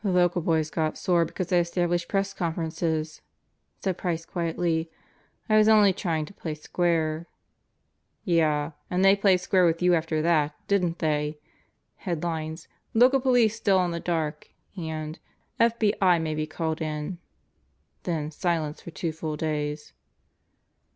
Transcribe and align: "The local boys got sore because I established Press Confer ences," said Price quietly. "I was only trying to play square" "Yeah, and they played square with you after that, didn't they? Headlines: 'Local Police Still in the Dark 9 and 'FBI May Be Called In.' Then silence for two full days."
"The 0.03 0.09
local 0.09 0.41
boys 0.41 0.71
got 0.71 0.97
sore 0.97 1.25
because 1.25 1.53
I 1.53 1.57
established 1.57 2.07
Press 2.07 2.33
Confer 2.33 2.63
ences," 2.65 3.21
said 3.83 3.99
Price 3.99 4.25
quietly. 4.25 4.89
"I 5.47 5.57
was 5.57 5.67
only 5.67 5.93
trying 5.93 6.25
to 6.25 6.33
play 6.33 6.55
square" 6.55 7.27
"Yeah, 8.23 8.71
and 8.89 9.05
they 9.05 9.15
played 9.15 9.41
square 9.41 9.63
with 9.63 9.79
you 9.79 9.93
after 9.93 10.23
that, 10.23 10.55
didn't 10.67 10.97
they? 10.97 11.37
Headlines: 11.97 12.67
'Local 12.95 13.19
Police 13.21 13.55
Still 13.55 13.85
in 13.85 13.91
the 13.91 13.99
Dark 13.99 14.49
9 14.75 14.87
and 14.89 15.19
'FBI 15.59 16.19
May 16.19 16.33
Be 16.33 16.47
Called 16.47 16.81
In.' 16.81 17.19
Then 18.01 18.31
silence 18.31 18.81
for 18.81 18.89
two 18.89 19.11
full 19.11 19.37
days." 19.37 19.93